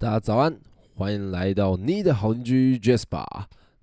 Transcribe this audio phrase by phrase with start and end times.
[0.00, 0.56] 大家早安，
[0.94, 3.26] 欢迎来到你的好邻居 Jasper。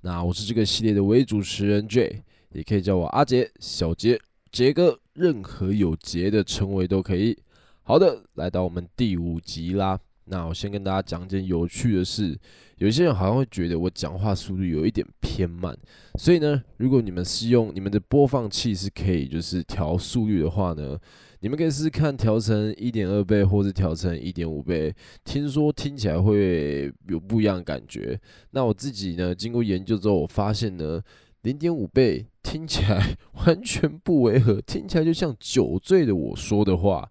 [0.01, 4.19] 那我是这个系列的唯主持人 J，也可以叫我阿杰、小杰、
[4.51, 7.37] 杰哥，任何有杰的称谓都可以。
[7.83, 9.99] 好的，来到我们第五集啦。
[10.27, 12.35] 那我先跟大家讲一件有趣的事，
[12.77, 15.77] 有些人好像会觉得我讲话速度有一点偏慢，
[16.19, 20.97] 所以呢，如果你们是用你们的播放器是可以就是调速率的话呢，
[21.41, 24.91] 你们可以试试看调成一点二倍，或是调成一点五倍，
[25.23, 28.19] 听说听起来会有不一样的感觉。
[28.49, 30.99] 那我自己呢，经过研究之后，我发现呢，
[31.43, 37.07] 零点五倍听起来 完全不违和，听起来就像酒醉的我说的话。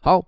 [0.00, 0.26] 好。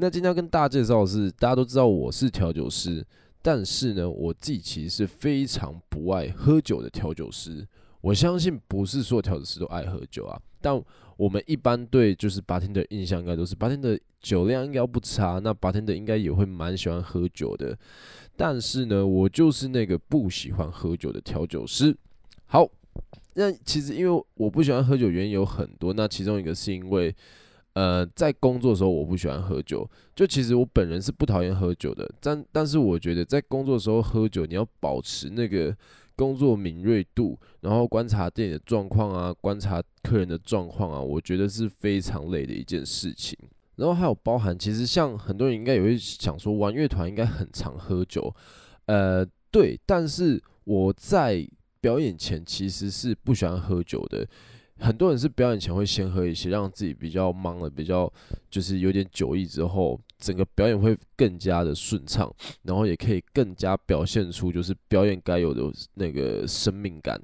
[0.00, 3.04] 那今天要跟大家介绍的是，大家都知道我是调酒师，
[3.42, 7.66] 但是呢，我自己其实是非常不爱喝酒的调酒师。
[8.00, 10.80] 我相信不是所有调酒师都爱喝酒啊，但
[11.16, 17.76] 我们一般对就是 bartender 的印象应该都是 bartender 的酒量应该不差，那 bartender 应该也会蛮喜欢喝酒的。
[18.36, 21.92] 但是呢，我就是那个不喜欢喝酒的调酒师。
[22.46, 22.64] 好，
[23.34, 27.12] 那其实因为我不喜欢喝酒原因有很多，那其中一个是因为。
[27.78, 35.72] 呃，在工作的时候我不喜欢喝酒，就其实我本人是不讨厌喝酒的，但但是我觉得在工作的时候喝酒，你要保持那个
[36.16, 43.38] 工作敏锐度，然后观察店里的状况啊，观察客人的状况啊，我觉得是非常累的一件事情。
[43.76, 48.34] 然后还有包含，其实像很多人应该也会想说，玩乐团应该很常喝酒，
[48.86, 51.48] 呃，对，但是我在
[51.80, 54.26] 表演前其实是不喜欢喝酒的。
[54.80, 58.10] 很多人是表演前会先喝一些，让自己比较忙了，比较
[58.48, 65.62] 就是有点酒意之后，整个表演会更加的顺畅，然后也可以更加表现出就是表演该有的
[65.94, 67.20] 那个生命感。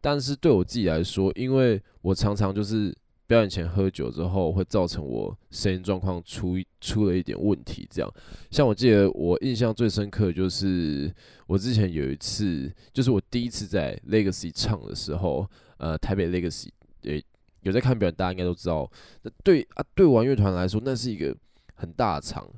[0.00, 2.94] 但是对我自己来说，因为我常常就是
[3.26, 7.88] 表演前喝酒之后，会造成我声音状况出出了一点问题。
[7.90, 8.14] 这样，
[8.50, 11.12] 像我记得我印象最深刻的就是
[11.46, 16.68] 我之前有一次，就是我第一次在 Legacy 唱的时候，呃，台北 Legacy。
[17.12, 17.24] 也，
[17.62, 18.90] 有在看表演，大家应该都知道。
[19.22, 21.36] 那对啊，对玩乐团来说，那是一个
[21.74, 22.48] 很大的场。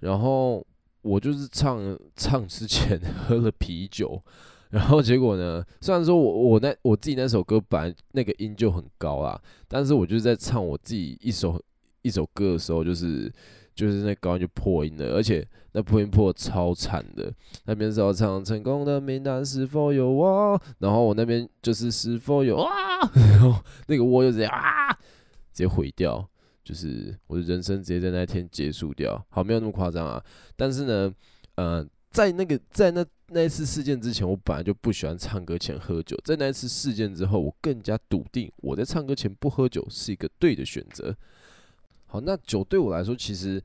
[0.00, 0.66] 然后
[1.02, 4.22] 我就是唱唱之前 喝了啤酒，
[4.70, 11.62] 然后结果呢，虽然说我我那我自己那首歌本来那个音就很高啦，但是我就是在唱我自己一首
[12.02, 13.32] 一首歌的时候，就是。
[13.78, 17.32] 就是那高音就破音了，而且那破音破超惨的。
[17.64, 22.72] 那边是要唱成功的名单是否有我，然后我那边就是是否有啊，
[23.14, 24.90] 然后那个我就直接啊，
[25.52, 26.28] 直接毁掉，
[26.64, 29.24] 就是我的人生直接在那天结束掉。
[29.30, 30.20] 好，没有那么夸张啊。
[30.56, 31.14] 但是呢，
[31.54, 36.16] 呃，在那个在那那一次事件之前，我本来就不喜欢唱歌前喝酒。
[36.24, 41.14] 在那一次事件之后，我更加笃定我在唱歌前不喝酒是一个对的选择。
[42.10, 43.62] 好，那酒对我来说，其实，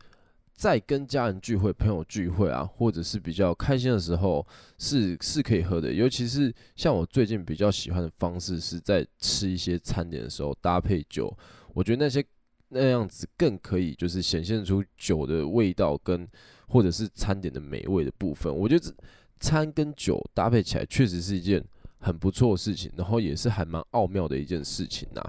[0.53, 4.45] 在跟家人聚会、朋友聚会啊，或者是比较开心的时候，
[4.77, 5.93] 是是可以喝的。
[5.93, 11.33] 尤其是像我最近比较喜欢的方式，是在吃一些餐点的时候搭配酒。
[11.73, 12.23] 我觉得那些
[12.67, 16.27] 那样子更可以，就是显现出酒的味道跟
[16.67, 18.53] 或者是餐点的美味的部分。
[18.53, 18.93] 我觉得
[19.39, 21.63] 餐跟酒搭配起来，确实是一件
[21.99, 25.23] 很不错的事情，然后也是还蛮奥妙的一件事情呐。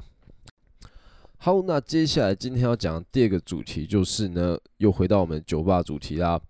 [1.45, 6.41] 好，那接下来今天要讲的第二个主题就是呢，又回到我们酒吧主题啦。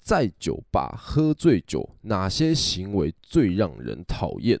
[0.00, 4.58] 在酒吧喝醉酒，哪些行为最让人讨厌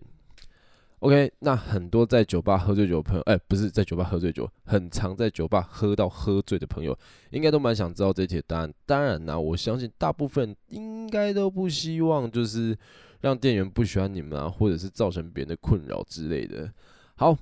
[0.98, 6.94] ？OK，那很多在酒吧喝醉酒的朋友，哎、不是在酒吧喝醉酒，很常在酒吧喝到喝醉的朋友，
[7.30, 8.70] 应该都蛮想知道这题答案。
[8.84, 12.76] 当然呢，我相信大部分应该都不希望就是
[13.22, 16.70] 让店员不喜欢你们啊，或者是造成别人的困扰之类的。
[17.14, 17.34] 好，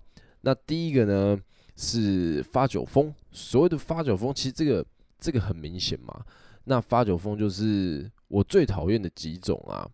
[0.42, 1.36] 那第一个呢？
[1.76, 4.84] 是发酒疯，所谓的发酒疯，其实这个
[5.20, 6.24] 这个很明显嘛。
[6.64, 9.86] 那发酒疯就是我最讨厌的几种啊，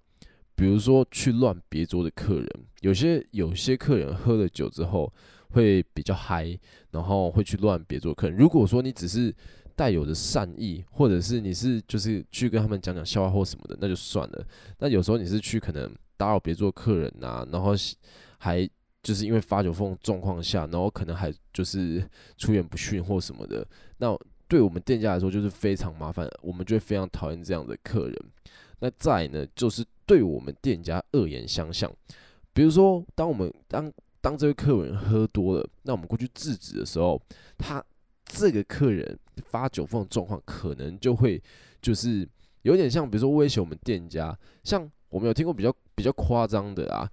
[0.55, 2.49] 比如说去乱别桌的客人，
[2.81, 5.13] 有些有些客人喝了酒之后
[5.51, 6.59] 会比较嗨，
[6.93, 8.39] 然后会去乱别桌客人。
[8.39, 9.35] 如果说你只是
[9.75, 14.47] 带有的善意，或者是你是就是去跟他们讲讲笑话或什么的，那就算了。
[14.79, 17.73] 那有时候你是去可能打扰别桌客人啊，然后
[18.39, 18.69] 还。
[19.03, 22.09] 就是因为发酒疯状况下，然后可能还就是
[22.39, 23.67] 出言不逊或什么的，
[23.99, 24.17] 那
[24.47, 28.17] 对我们店家来说就是非常麻烦，我们就会非常讨厌这样的客人。
[28.79, 31.91] 那再呢，就是对我们店家恶言相向，
[32.53, 37.21] 比如说当我们当当这位客人喝多了，那我们过去制止的时候，
[37.59, 37.85] 他
[38.25, 41.43] 这个客人发酒疯状况可能就会
[41.81, 42.29] 就是
[42.63, 47.11] 有点像，比如说威胁我们店家，像我们有听过比较比较夸张的啊。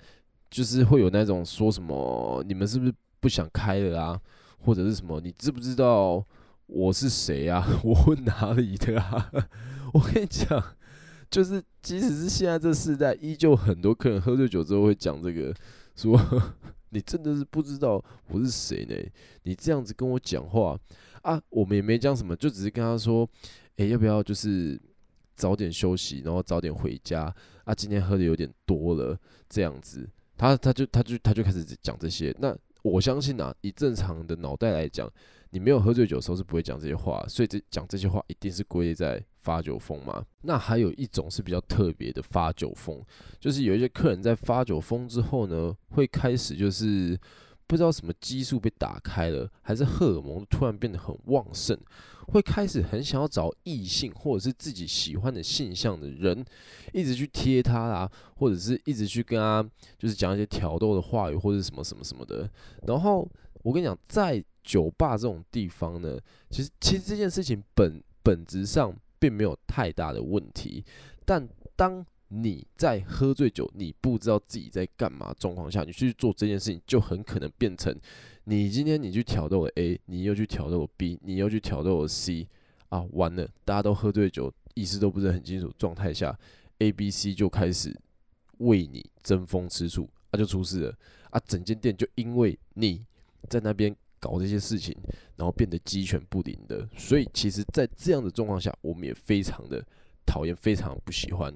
[0.50, 4.22] 就是会有那种说什么，你们是不是不想开了啊？
[4.60, 6.26] 或者是什么，你知不知道
[6.66, 7.66] 我是谁啊？
[7.84, 9.32] 我问哪里的啊？
[9.94, 10.62] 我跟你讲，
[11.32, 15.54] 就是即使是现在这世代，依旧很多客人喝醉酒之后会讲这个，
[15.96, 16.20] 说
[16.90, 18.96] 你真的是不知道我是谁呢？
[19.44, 20.78] 你这样子跟我讲话
[21.22, 23.28] 啊，我们也没讲什么，就只是跟他说，
[23.78, 24.80] 诶、要不要就是
[25.36, 27.74] 早点休息，然后早点回家啊？
[27.74, 29.18] 今天喝的有点多了，
[29.48, 30.10] 这样子。
[30.40, 35.12] 他他就他就他就开始讲这些，那我相信啊，以正常的脑袋来讲，
[35.50, 40.26] 你没有喝醉酒的时候是不会讲这些话，所以这讲这些话一定是归类在发酒疯嘛。
[40.44, 43.04] 那还有一种是比较特别的发酒疯，
[43.40, 47.20] 就是有一些客人在发酒疯之后呢，会开始就是。
[47.70, 51.78] 不知道什么激素被打开了，还是荷尔蒙突然变得很旺盛，
[52.30, 56.44] 会开始很想要找异性或者是自己喜欢的性向的人，
[56.94, 59.64] 一直去贴他啊，或者是一直去跟他
[60.00, 62.50] 就是讲一些挑逗的话语或者什么什么什么的。
[62.88, 63.30] 然后
[63.62, 66.18] 我跟你讲，在酒吧这种地方呢，
[66.50, 70.84] 其实其实这件事情本本质上并没有太大的问题，
[71.24, 77.96] 但当你在喝醉酒，你不知道自己在干嘛状况下，你去做这件事情，就很可能变成
[78.44, 82.48] 你今天你去挑逗了 A，你又去挑逗了 B，你又去挑逗了 C，
[82.90, 86.38] 啊，完了，大家都喝醉酒，意识都不是很清楚状态下
[86.80, 87.96] ，A、B、C 就开始
[88.60, 90.98] 为你争风吃醋，啊、就出事了，
[91.32, 93.04] 啊，整间店就因为你
[93.48, 94.96] 在那边搞这些事情，
[95.36, 99.84] 然后变得鸡犬不宁的，所以其实，在这样的状况下，我们也非常的
[100.26, 101.52] 讨厌，非常不喜欢。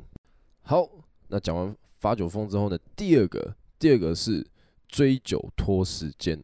[0.66, 0.90] 好，
[1.28, 4.46] 那讲完发酒疯之后呢，第二个，第二个是
[4.88, 6.42] 追酒拖时间。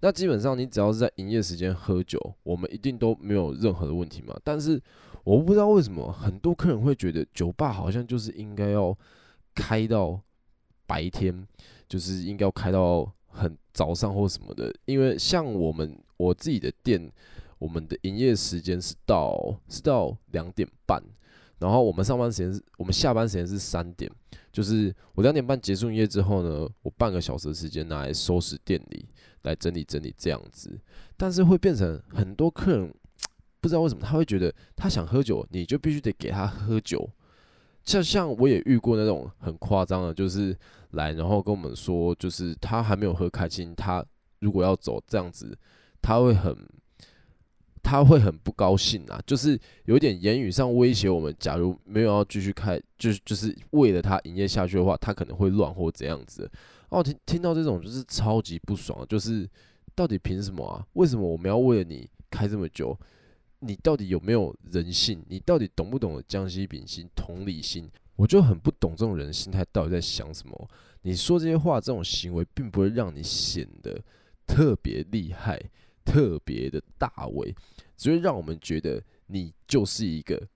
[0.00, 4.34] 那基本上你只要是在营业时间喝酒，我们一定都没有任何的问题嘛。
[4.44, 4.80] 但是
[5.24, 8.96] 我不知道为什么很多客人会觉得酒吧好像就是应该要
[9.54, 10.20] 开到
[10.86, 11.46] 白天，
[11.88, 14.72] 就是应该要开到很早上或什么的。
[14.84, 17.12] 因为像我们我自己的店，
[17.58, 21.02] 我们的营业时间是到是到两点半。
[21.60, 24.10] 然后我们上班时间是，我们下班时间是三点，
[24.50, 29.06] 就是我两点半结束营业之后呢，我半个小时的时间拿来收拾店里，
[29.42, 30.80] 来整理整理这样子。
[31.16, 32.92] 但是会变成很多客人
[33.60, 37.08] 不知道为什么他会觉得他想喝酒，你就必须得给他喝酒。
[37.84, 40.56] 像像我也遇过那种很夸张的，就是
[40.92, 44.04] 来然后跟我们说，就是他还没有喝开心，他
[44.38, 45.56] 如果要走这样子，
[46.00, 46.56] 他会很。
[47.82, 51.34] 他会很不高兴啊， 就是有点言语上威胁我们。
[51.38, 56.50] 假如没有要继续开，就是就是为了他营业下去的话，他可能会乱或怎样子。
[56.90, 59.48] 哦，听听到这种就是超级不爽，就是
[59.94, 60.86] 到底凭什么啊？
[60.94, 62.98] 为什么我们要为了你开这么久？
[63.60, 65.22] 你到底有没有人性？
[65.28, 67.88] 你到底懂不懂将心比心、同理心？
[68.16, 70.70] 我就很不懂这种人心态到底在想什么。
[71.02, 74.02] 你说这些话，这种行为并不会让你显得
[74.46, 75.60] 特别厉害。
[76.04, 77.54] 特别的大尾，
[77.96, 80.48] 只会让我们觉得你就是一个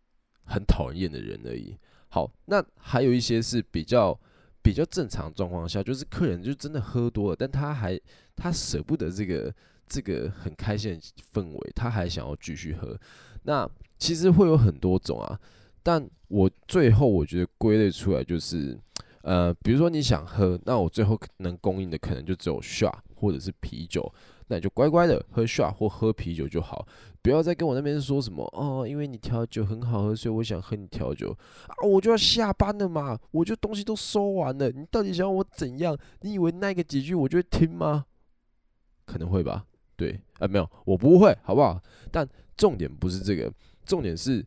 [0.45, 1.77] 很讨厌的人而已。
[2.09, 4.19] 好，那还有一些是比较
[4.63, 8.01] 比较正常状况下，就是客人就真的喝多了，但他还
[8.37, 9.55] 他舍不得这个
[9.87, 11.01] 这个很开心的
[11.33, 12.99] 氛围，他还想要继续喝。
[13.43, 13.69] 那
[13.99, 15.39] 其实会有很多种啊，
[15.83, 18.79] 但我最后我觉得归类出来就是，
[19.23, 24.13] 呃，比如说你想喝，那我最后能供应的可能就只有 shot 或者是啤酒。
[24.49, 26.87] 那你就乖乖的喝 shot 或喝啤酒就好，
[27.23, 31.31] 不要再跟我那边说什么哦，因为你调酒很好喝，所以我想喝你调酒
[31.67, 35.97] 啊，我就要下班了嘛，我就东西都收完了，你到底想要我怎样？
[36.21, 38.05] 你以为那个几句我就会听吗？
[39.07, 39.65] 可能会吧，
[39.97, 41.81] 对，啊没有，我不会，好不好？
[42.11, 43.53] 但重点不是这个，
[43.87, 44.45] 重点是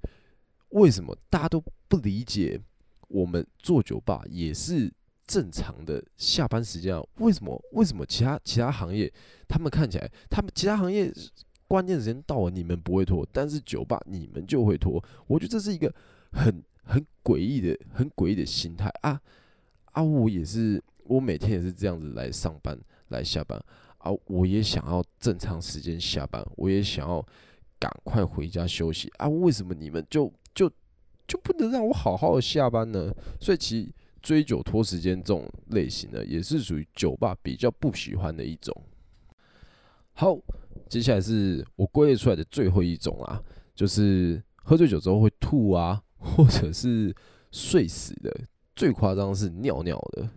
[0.69, 2.61] 为什么大家都不理解
[3.07, 4.93] 我们做酒吧也是。
[5.27, 7.61] 正常的下班时间啊，为什么？
[7.73, 9.11] 为什么其他其他行业
[9.45, 11.13] 他们看起来，他们其他行业
[11.67, 15.03] 关键时间到了，你们不会拖，但是酒吧你们就会拖。
[15.27, 15.93] 我觉得这是一个
[16.31, 19.19] 很很诡异的、很诡异的心态啊
[19.91, 20.01] 啊！
[20.01, 22.79] 我也是，我每天也是这样子来上班、
[23.09, 23.61] 来下班
[23.97, 27.21] 啊，我也想要正常时间下班，我也想要
[27.77, 29.27] 赶快回家休息啊。
[29.27, 30.71] 为什么你们就就
[31.27, 33.13] 就不能让我好好的下班呢？
[33.41, 33.93] 所以其。
[34.27, 38.75] 追酒拖时间这种类型的，也是属于酒吧比较不喜欢的一种。
[40.11, 40.37] 好，
[40.89, 43.41] 接下来是我归类出来的最后一种啊，
[43.73, 47.15] 就是喝醉酒之后会吐啊， 或者是
[47.53, 48.37] 睡死的。
[48.75, 50.29] 最夸张是尿尿的。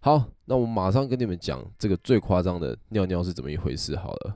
[0.00, 3.94] 好，那我马上跟你们讲这个最夸张的尿尿是怎么一回事。
[3.94, 4.34] 好了，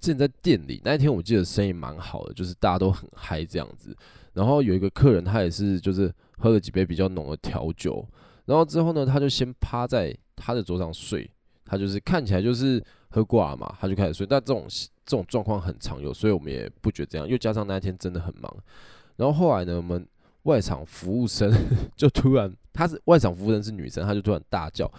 [0.00, 3.96] 之前在店里那一天，我记得生意蛮好的，就是大家都很嗨这样子。
[4.32, 8.04] 然后有一个客人，他也是就是喝了几杯比较浓的调酒。
[8.50, 11.30] 然后之后呢，他就先趴在他的桌上睡，
[11.64, 14.26] 他就是看起来就是喝挂嘛，他就开始睡。
[14.26, 14.66] 但这种
[15.06, 17.28] 这种状况很常有，所以我们也不觉得这样。
[17.28, 18.52] 又加上那一天真的很忙，
[19.14, 20.04] 然后后来呢，我们
[20.42, 21.48] 外场服务生
[21.94, 24.90] 就突然，他是外场服务生是女生，他就突然大叫。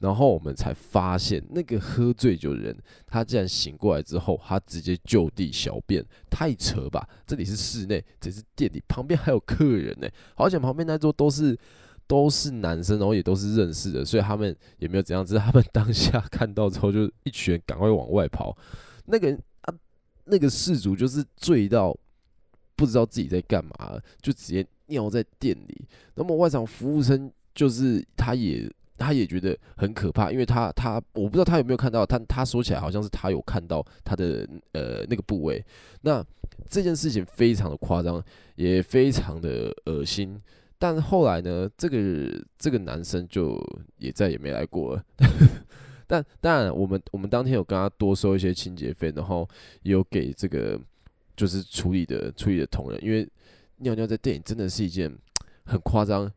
[0.00, 2.74] 然后我们才发现，那个喝醉酒的人，
[3.06, 7.06] 他竟然醒过来之后，他直接就地小便，太扯吧？
[7.26, 10.08] 这里是室内，这是店里，旁边还有客人呢。
[10.34, 11.58] 好像旁边那桌都是
[12.06, 15.24] 都是男生，然后也都是认识的，所以他们也没有怎样。
[15.24, 18.56] 只是他们当下看到之后，就一群人赶快往外跑。
[19.06, 19.32] 那个
[19.62, 19.74] 啊，
[20.24, 21.96] 那个事主就是醉到
[22.74, 25.86] 不知道自己在干嘛，就直接尿在店里。
[26.14, 28.70] 那么外场服务生就是他也。
[28.98, 35.62] 他也觉得很可怕，因为他他我不知道他有没有看到，但他说起来好像是他有看到他的呃那个部位。
[36.00, 36.24] 那
[36.70, 40.40] 这件事情非常的夸张，也非常的恶心。
[40.78, 43.58] 但后来呢，这个这个男生就
[43.98, 45.04] 也再也没来过了。
[46.06, 49.48] 但当然，我们我们当天有跟他多收一些清洁费，然后
[49.82, 50.80] 有给这个
[51.36, 53.28] 就是处理的处理的同仁，因为
[53.78, 55.12] 尿尿在店里真的是一件
[55.64, 56.30] 很夸张、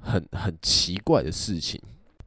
[0.00, 1.80] 很很奇怪的事情。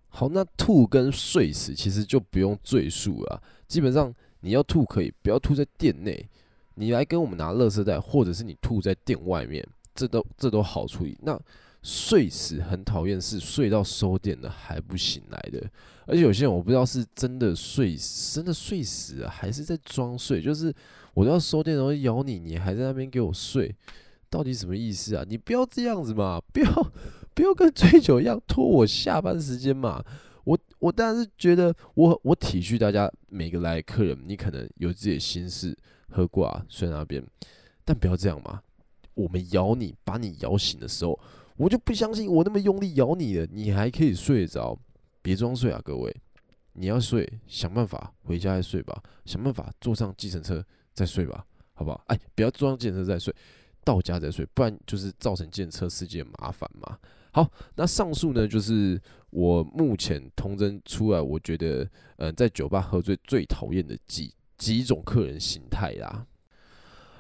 [0.10, 3.42] 好，那吐跟睡死其实就不用赘述了。
[3.68, 6.28] 基本上你要吐可以，不要吐在店内。
[6.80, 9.68] 你来跟我们拿垃圾袋，或者是你吐在店外面，
[9.98, 11.18] 这都这都好处理。
[11.24, 11.38] 那
[11.82, 15.70] 睡死很讨厌，是睡到收店了还不醒来的。
[16.06, 17.98] 而且有些人我不知道是真的睡
[18.34, 20.42] 真的睡死了，还是在装睡。
[20.42, 20.74] 就是
[21.14, 23.76] 我都要收店，然后咬你，你还在那边给我睡，
[24.30, 25.26] 到底什么意思啊？
[25.28, 26.92] 你不要这样子嘛，不要。
[27.34, 30.04] 不要跟醉酒一样拖我下班时间嘛！
[30.44, 35.78] 我我当然是觉得我我体恤大家每个来客人，你可能有自己的心事，
[36.10, 37.24] 喝挂睡那边，
[37.86, 38.64] 但不要这样嘛！
[39.18, 41.20] 我们咬你，把你咬醒的时候，
[41.58, 44.78] 我就不相信我那么用力咬你了，你还可以睡着？
[45.24, 46.16] 别装睡啊，各位！
[46.74, 51.44] 你要睡，想办法回家再睡吧，想办法坐上计程车再睡吧，
[51.74, 52.02] 好不好？
[52.08, 53.34] 哎，不要坐上计程车再睡，
[53.84, 56.98] 到家再睡，不然就是造成计程车司机的麻烦嘛。
[57.34, 66.26] 好，那上述呢，就是我目前统整出来，我觉得，呃，在酒吧喝醉最讨厌的几几种客人形态啦。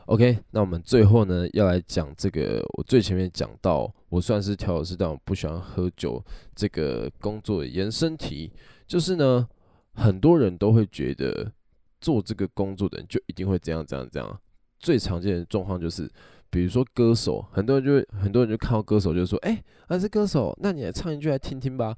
[0.07, 6.23] OK，那我们最后呢，要来讲这个，我最前面讲到，我算是调酒师，但我不喜欢喝酒
[6.55, 8.51] 这个工作延伸题，
[8.87, 9.45] 就是呢，
[9.93, 11.51] 很多人都会觉得
[11.99, 14.41] 做这个工作的人就一定会这样这样这样，
[14.79, 16.09] 最常见的状况就是。
[16.49, 21.93] 比如说歌手，很多人就会很多人就看到歌手，就说：“哎、啊是歌手，那你来唱一句来听听吧。”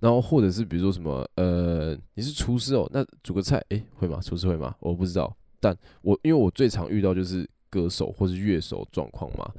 [0.00, 4.18] 然后或者是比如说什么，呃，你是厨师哦，那煮个菜，哎、会吗？
[4.20, 4.74] 厨师会吗？
[4.80, 9.50] 我不知道，但我因为我最常遇到就是歌手或是乐手状况嘛。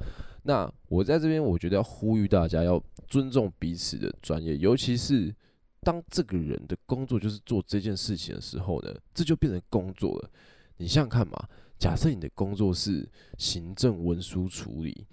[0.42, 5.34] 那我在这边，我觉得要呼吁大家要尊重彼此的专业，尤其是
[5.80, 10.30] 当这个人的工作就是做这件事情的时候呢，这就变成工作了。
[10.78, 11.48] 你想想看嘛。
[11.78, 15.06] 假设你的工作是行政文书处理，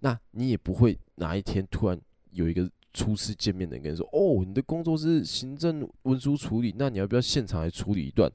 [0.00, 2.00] 那你也不会哪一天突然
[2.30, 8.32] 有一个初次见面的人跟你说：“哦，你的工作是行政文书处理，那你要不要现场来处理一段？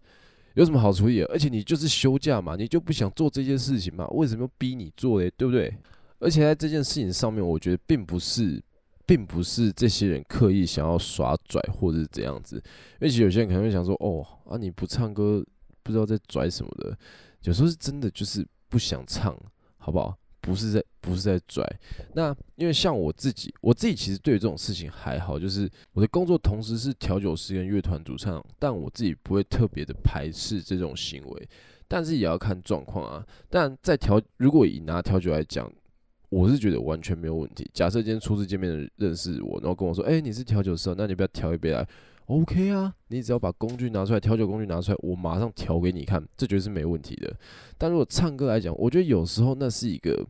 [0.56, 1.26] 有什么好处理的？
[1.28, 4.08] 而且你就是休假嘛，你就不想做这件事情嘛？
[4.10, 5.32] 为什么要逼你做嘞？
[5.38, 5.74] 对不对？
[6.20, 8.62] 而且在这件事情上面，我觉得并不是，
[9.06, 12.58] 并不是这些人刻意想要耍拽或者是这样子。
[12.58, 15.44] 因为其实有些人可能会想说：哦啊，你不唱歌，
[15.82, 16.98] 不知道在拽什么的。”
[17.44, 19.36] 有时候是真的就是不想唱，
[19.78, 20.16] 好不好？
[20.42, 21.64] 不是在不是在拽。
[22.14, 31.50] 那因为像我自己，我自己其实对这种事情还好，就是我的工作同时是调酒师跟乐团主唱，但我自己不会特别的排斥这种行为，
[31.88, 33.26] 但是也要看状况啊。
[33.50, 35.72] 但在调，如果以拿调酒来讲，
[36.30, 37.70] 我是觉得完全没有问题。
[37.74, 41.88] 假设今天初次见面的认识我，然后跟我说：“哎，你是调酒师，那你不要调一杯来。”
[42.28, 47.36] OK 啊，你只要把工具拿出来，调酒工具拿出来，我马上调给你看，这绝对是没问题的。
[47.78, 50.26] 但如果唱歌来讲，我觉得有时候那是一个，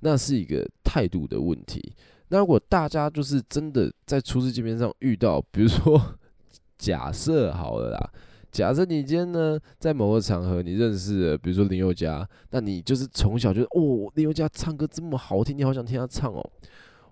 [0.00, 1.94] 那是一个态度的问题。
[2.28, 6.18] 那如果大家就是真的在初次见面上遇到，比如说
[6.76, 8.10] 假设好了啦，
[8.50, 16.50] 假设你今天呢在某个场合你认识了，比如说林宥嘉，那你就是从小就哦林宥嘉唱歌这么好听，你好想听他唱哦。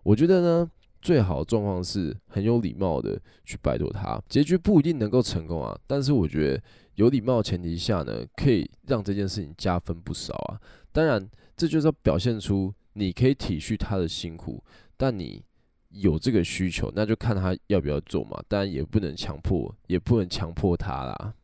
[0.02, 0.70] 我觉得呢。
[1.00, 5.78] 最好的状况是很有礼貌的去拜托他，结局不一定能够成功啊。
[5.86, 6.62] 但是我觉得
[6.96, 10.60] 有礼貌的前提下呢，可以让这件事情加分不少啊。
[10.92, 14.62] 当然，这就是要表现出你可以体恤他的辛苦，
[14.96, 15.42] 但你
[15.88, 18.40] 有这个需求，那就看他要不要做嘛。
[18.46, 21.34] 当然也不能强迫，也不能强迫他啦。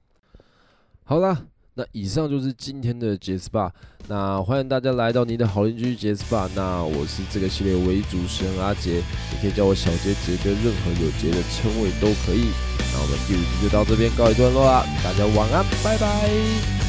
[1.04, 1.46] 好啦，
[1.78, 3.70] 那以上就是今天的杰斯霸，
[4.08, 6.48] 那欢迎大家来到你的好邻居杰斯霸。
[6.54, 12.48] 那我是这个系列唯一主持人阿杰，你可以叫我小杰、杰哥，任何有杰的称谓都可以。
[12.94, 16.85] 那我们第五集就到这边告一段落啦，大家晚安，拜拜。